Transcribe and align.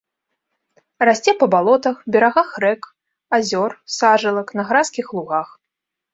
Расце 1.07 1.31
па 1.43 1.47
балотах, 1.55 1.97
берагах 2.15 2.49
рэк, 2.65 2.83
азёр, 3.39 3.71
сажалак, 3.99 4.47
на 4.63 4.69
гразкіх 4.73 5.07
лугах. 5.21 5.49